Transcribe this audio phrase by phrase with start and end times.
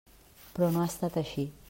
[0.55, 1.47] Però no ha estat així.